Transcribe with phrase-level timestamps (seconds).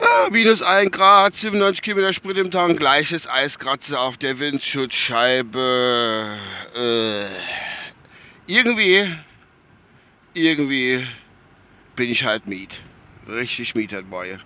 [0.00, 6.38] Ja, minus 1 Grad, 97 Kilometer Sprit im Tank, gleiches Eiskratzer auf der Windschutzscheibe.
[6.74, 7.26] Äh,
[8.46, 9.14] irgendwie,
[10.32, 11.06] irgendwie
[11.94, 12.80] bin ich halt Miet.
[13.28, 14.38] Richtig Miet halt bei.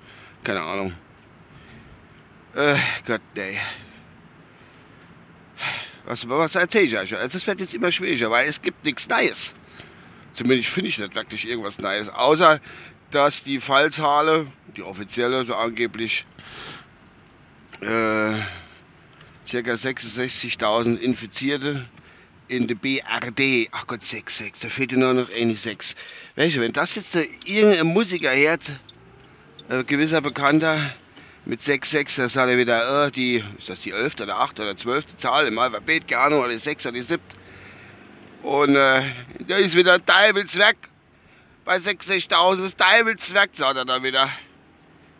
[0.43, 0.95] Keine Ahnung.
[2.55, 3.59] Äh, Gott, nee.
[6.05, 7.17] Was, was erzähle ich euch?
[7.17, 9.55] Also, es wird jetzt immer schwieriger, weil es gibt nichts Neues.
[10.35, 12.09] Zumindest finde ich nicht wirklich irgendwas Neues.
[12.09, 12.61] Außer,
[13.11, 16.27] dass die Fallzahlen, die offizielle, so angeblich
[17.81, 17.87] äh,
[18.35, 18.41] ca.
[19.51, 21.89] 66.000 Infizierte
[22.49, 25.95] in der BRD, ach Gott, 6, 6, da fehlt nur noch eine 6.
[26.37, 28.73] Weißt du, wenn das jetzt irgendein Musiker hört,
[29.69, 30.95] äh, gewisser Bekannter,
[31.45, 34.15] mit 6, 6, da sagt er wieder, äh, die, ist das die 11.
[34.21, 34.61] oder 8.
[34.61, 35.17] oder 12.
[35.17, 36.87] Zahl im Alphabet, keine Ahnung, oder die 6.
[36.87, 37.21] oder die 7.
[38.43, 39.03] Und äh,
[39.47, 40.77] da ist wieder Teibelswerk.
[41.65, 44.29] Bei 60.000 ist Teibelswerk, sagt er da wieder.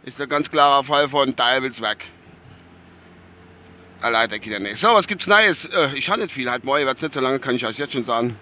[0.05, 2.05] Ist ein ganz klarer Fall von Teibelswerk.
[4.01, 4.79] Leider Kinder nicht.
[4.79, 5.67] So, was gibt's Neues?
[5.67, 7.93] Äh, ich habe nicht viel, halt morgen wird's nicht so lange, kann ich euch jetzt
[7.93, 8.37] schon sagen.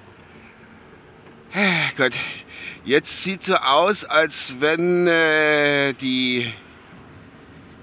[1.52, 2.12] Äh, Gott,
[2.84, 6.50] jetzt sieht so aus, als wenn äh, die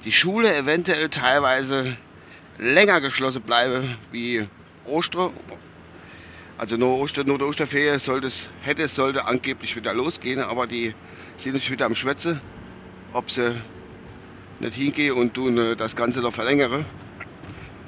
[0.06, 1.98] die Schule eventuell teilweise
[2.58, 4.48] länger geschlossen bleibe wie
[4.86, 5.32] Ostern.
[6.58, 10.66] Also nur Ostern, nur der Osterferien sollte es, hätte es sollte angeblich wieder losgehen, aber
[10.66, 10.96] die
[11.38, 12.42] sind nicht wieder am Schwätze,
[13.14, 13.62] ob sie
[14.60, 16.84] nicht hingehen und du ne, das Ganze noch verlängere.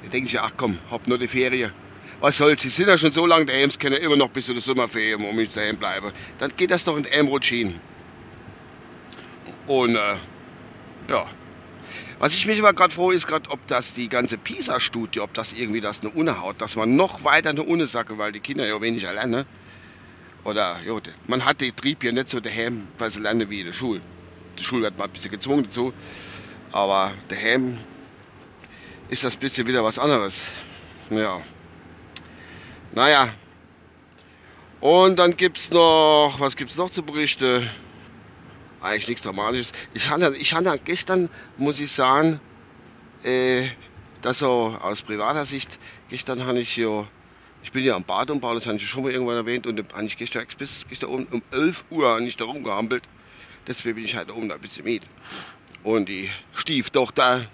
[0.04, 1.72] Da denke ich, ach komm, hab nur die Ferien.
[2.20, 4.54] Was soll's, sie sind ja schon so lange daheim, sie können immer noch bis zu
[4.54, 6.12] der Sommerferien, um ich daheim bleibe.
[6.38, 7.80] Dann geht das doch in einem Rutschin.
[9.66, 10.16] Und äh,
[11.08, 11.28] ja,
[12.20, 15.54] was ich mich aber gerade froh ist, gerade ob das die ganze PISA-Studie, ob das
[15.54, 18.68] irgendwie das eine Unne haut, dass man noch weiter eine Unne sacke, weil die Kinder
[18.68, 19.46] ja wenig lernen.
[20.44, 23.68] Oder jo, man hat den Trieb ja nicht so daheim, weil sie lernen wie in
[23.68, 24.02] der Schule.
[24.58, 25.94] Die Schule wird mal ein bisschen gezwungen dazu.
[26.72, 27.78] Aber daheim
[29.10, 30.52] ist das ein bisschen wieder was anderes.
[31.10, 31.42] Ja.
[32.94, 33.34] Naja.
[34.82, 37.70] Und dann gibt es noch, was gibt es noch zu berichten?
[38.82, 39.72] Eigentlich nichts Dramatisches.
[39.94, 42.40] Ich hatte, ich hatte gestern, muss ich sagen,
[43.24, 43.68] äh,
[44.22, 45.80] das so aus privater Sicht,
[46.10, 47.08] gestern habe ich ja,
[47.64, 50.06] ich bin ja am Bad umbauen, das habe ich schon mal irgendwann erwähnt, und habe
[50.06, 53.04] ich gestern bis gestern um, um 11 Uhr nicht da rumgehampelt.
[53.68, 55.04] Deswegen bin ich halt oben da ein bisschen mit.
[55.84, 57.48] Und die Stieftochter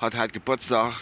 [0.00, 0.94] hat halt Geburtstag.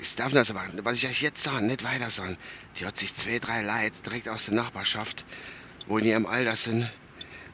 [0.00, 2.38] Ich darf das aber, was ich euch jetzt sagen, nicht weiter sagen.
[2.78, 5.24] Die hat sich zwei, drei Leute direkt aus der Nachbarschaft,
[5.86, 6.88] wo in ihrem Alter sind,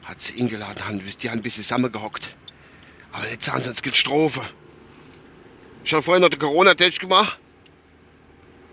[0.05, 2.35] hat sie eingeladen, haben, die haben ein bisschen zusammengehockt.
[3.11, 4.41] Aber nicht sagen, sonst gibt Strophe.
[5.83, 7.39] Ich habe vorhin noch den Corona-Test gemacht.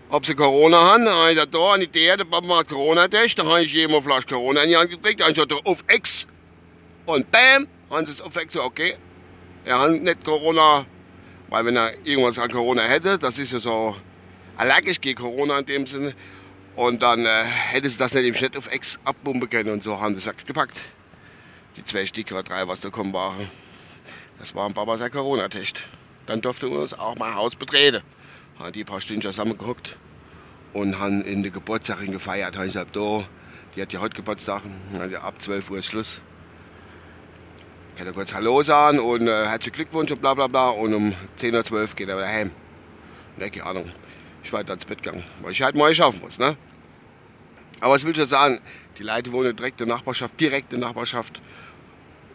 [0.09, 3.63] Ob sie Corona haben, habe ich da an die Idee, der Papa Corona-Test, dann habe
[3.63, 6.27] ich jedem eine Flasche Corona in die Hand gekriegt, dann habe ich auf Ex.
[7.07, 8.95] Und bam, haben sie es auf Ex, okay.
[9.65, 10.85] Er hat nicht Corona,
[11.49, 13.95] weil wenn er irgendwas an Corona hätte, das ist ja so
[14.55, 16.13] allergisch gegen Corona in dem Sinne,
[16.75, 19.99] und dann äh, hätte sie das nicht im Schnitt auf Ex abbomben können und so
[19.99, 20.79] haben sie es wirklich gepackt
[21.75, 23.47] die zwei Stück oder drei, was da kommen waren.
[24.39, 25.87] Das war ein Papa sein Corona-Test.
[26.25, 28.01] Dann durfte uns auch mal Haus betreten.
[28.59, 29.97] Haben die paar Stunden zusammengeguckt
[30.73, 32.55] und haben in der Geburtstag gefeiert.
[32.55, 33.25] Ich gesagt, da,
[33.75, 34.63] die hat ja heute Geburtstag,
[35.21, 36.21] ab 12 Uhr ist Schluss.
[37.95, 40.69] Ich kann kurz Hallo sagen und äh, herzlichen Glückwunsch und bla bla bla.
[40.69, 42.51] Und um 10.12 Uhr geht er wieder heim.
[43.37, 43.91] Ne, keine Ahnung.
[44.43, 46.39] Ich war ins Bett gegangen, weil ich halt mal schaffen muss.
[46.39, 46.57] Ne?
[47.79, 48.61] Aber was will ich schon sagen?
[48.97, 51.41] Die Leute wohnen direkt in der Nachbarschaft, direkt in der Nachbarschaft.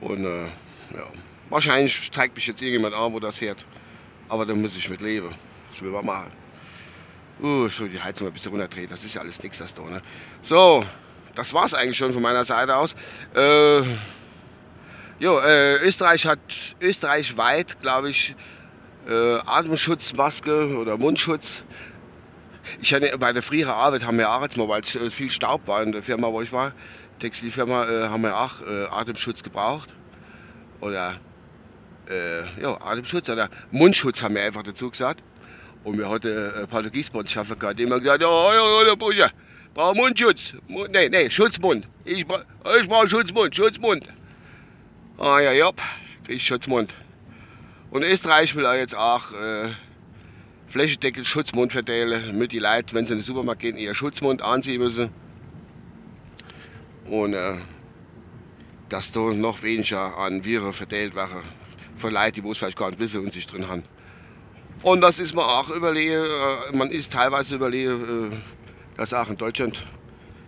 [0.01, 0.47] Und äh,
[0.95, 1.07] ja,
[1.51, 3.65] wahrscheinlich zeigt mich jetzt irgendjemand an, wo das hört.
[4.29, 5.35] Aber da muss ich mit leben.
[5.71, 6.33] Das will man machen.
[7.41, 8.89] Uh, ich will die Heizung ein bisschen runterdrehen.
[8.91, 9.83] Das ist ja alles nichts, das da.
[9.83, 10.03] Ne?
[10.43, 10.85] So,
[11.35, 12.97] das war es eigentlich schon von meiner Seite aus.
[13.35, 13.83] Äh,
[15.21, 16.41] jo, äh, Österreich hat
[16.81, 18.35] österreichweit, glaube ich,
[19.09, 21.63] äh, Atemschutzmaske oder Mundschutz.
[22.81, 25.83] Ich hatte bei der früheren Arbeit haben wir auch weil es äh, viel Staub war
[25.83, 26.73] in der Firma, wo ich war,
[27.19, 29.93] Textilfirma äh, haben wir auch äh, Atemschutz gebraucht.
[30.81, 31.19] Oder
[32.09, 35.23] äh, ja, Atemschutz oder Mundschutz haben wir einfach dazu gesagt.
[35.85, 39.31] Und wir hatten äh, Portugiesbotschafter gehabt, immer gesagt ja, ja, ja, Bruder,
[39.75, 40.55] brauche Mundschutz.
[40.67, 41.89] Mund, nee, nee, Schutzmund.
[42.05, 42.43] Ich, bra
[42.81, 44.05] ich brauche Schutzmund, Schutzmund.
[45.19, 45.71] Ah ja, ja,
[46.25, 46.95] krieg ich Schutzmund.
[47.91, 49.71] Und Österreich will auch jetzt auch äh,
[50.69, 54.81] Flächendeckel Schutzmund verteilen, damit die Leute, wenn sie in den Supermarkt gehen, ihr Schutzmund anziehen
[54.81, 55.11] müssen
[57.07, 57.57] und äh,
[58.89, 61.43] dass da noch weniger an Viren verteilt werden.
[61.97, 63.83] von Leuten, die es vielleicht gar nicht wissen und sich drin haben.
[64.83, 68.37] Und das ist man auch überlegen, äh, man ist teilweise überlegen, äh,
[68.97, 69.87] dass auch in Deutschland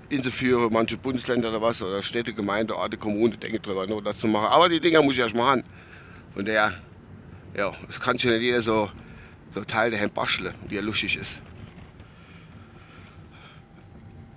[0.08, 4.26] Inselführer, manche Bundesländer oder was, oder Städte, Gemeinde, Orte, Kommunen denken drüber, nur das zu
[4.26, 4.46] machen.
[4.46, 5.64] Aber die Dinger muss ich erst mal haben.
[6.34, 6.74] Und der,
[7.56, 8.90] ja, das kann schon nicht jeder so,
[9.54, 11.40] so Teil der Herrn basteln, wie er lustig ist.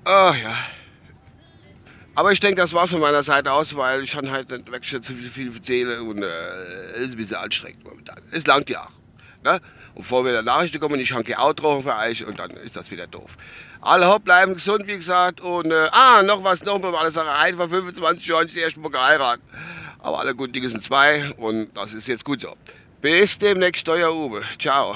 [0.06, 0.56] Ah ja.
[2.15, 5.01] Aber ich denke, das war's von meiner Seite aus, weil ich habe halt nicht schon
[5.01, 8.21] zu viel, viel erzählen und äh, ist ein bisschen anstrengend momentan.
[8.31, 8.92] Es langt ja auch.
[9.44, 9.60] Ne?
[9.95, 13.07] Und bevor wieder Nachrichten kommen, ich habe Outro für euch und dann ist das wieder
[13.07, 13.38] doof.
[13.81, 15.42] Alle hopp, bleiben gesund, wie gesagt.
[15.42, 17.31] Und, äh, ah, noch was, noch eine Sache.
[17.31, 19.44] Ein vor 25 Jahren das erste Mal geheiratet.
[20.00, 22.56] Aber alle guten Dinge sind zwei und das ist jetzt gut so.
[23.03, 24.44] Bis demnächst, euer Uwe.
[24.57, 24.95] Ciao.